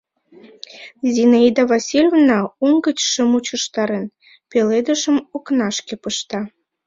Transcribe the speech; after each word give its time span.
Зинаида 1.13 1.63
Васильевна, 1.71 2.39
оҥ 2.63 2.73
гычше 2.85 3.21
мучыштарен, 3.31 4.05
пеледышым, 4.49 5.17
окнашке 5.35 5.95
пышта. 6.03 6.41